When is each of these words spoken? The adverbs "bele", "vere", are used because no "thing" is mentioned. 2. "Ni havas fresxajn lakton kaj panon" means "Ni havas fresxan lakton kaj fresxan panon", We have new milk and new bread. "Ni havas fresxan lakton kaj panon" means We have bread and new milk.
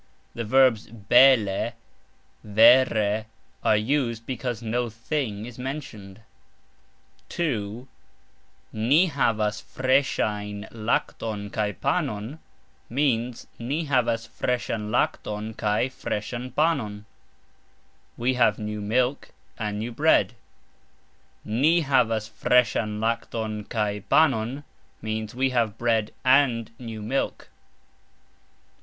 The 0.33 0.41
adverbs 0.41 0.87
"bele", 0.87 1.73
"vere", 2.43 3.27
are 3.63 3.77
used 3.77 4.25
because 4.25 4.63
no 4.63 4.89
"thing" 4.89 5.45
is 5.45 5.59
mentioned. 5.59 6.21
2. 7.29 7.87
"Ni 8.73 9.05
havas 9.09 9.61
fresxajn 9.61 10.67
lakton 10.71 11.51
kaj 11.51 11.75
panon" 11.79 12.39
means 12.89 13.45
"Ni 13.59 13.83
havas 13.85 14.25
fresxan 14.27 14.89
lakton 14.89 15.53
kaj 15.53 15.91
fresxan 15.91 16.49
panon", 16.51 17.05
We 18.17 18.33
have 18.33 18.57
new 18.57 18.81
milk 18.81 19.29
and 19.59 19.77
new 19.77 19.91
bread. 19.91 20.33
"Ni 21.45 21.81
havas 21.81 22.27
fresxan 22.27 22.99
lakton 22.99 23.65
kaj 23.65 24.01
panon" 24.09 24.63
means 24.99 25.35
We 25.35 25.51
have 25.51 25.77
bread 25.77 26.11
and 26.25 26.71
new 26.79 27.03
milk. 27.03 27.49